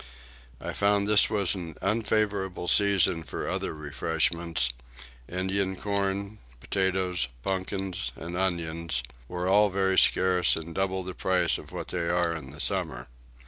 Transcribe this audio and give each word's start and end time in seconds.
I 0.59 0.73
found 0.73 1.05
this 1.07 1.29
was 1.29 1.53
an 1.53 1.77
unfavourable 1.79 2.67
season 2.67 3.21
for 3.21 3.47
other 3.47 3.71
refreshments: 3.71 4.69
Indian 5.29 5.75
corn, 5.75 6.39
potatoes, 6.59 7.27
pumpkins, 7.43 8.11
and 8.15 8.35
onions, 8.35 9.03
were 9.27 9.47
all 9.47 9.69
very 9.69 9.99
scarce 9.99 10.55
and 10.55 10.73
double 10.73 11.03
the 11.03 11.13
price 11.13 11.59
of 11.59 11.71
what 11.71 11.89
they 11.89 12.09
are 12.09 12.31
in 12.33 12.59
summer. 12.59 13.09